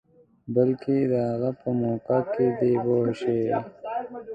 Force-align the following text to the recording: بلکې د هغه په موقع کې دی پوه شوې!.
بلکې 0.53 0.97
د 1.11 1.13
هغه 1.29 1.51
په 1.61 1.69
موقع 1.81 2.19
کې 2.33 2.45
دی 2.57 2.73
پوه 2.83 3.11
شوې!. 3.19 3.49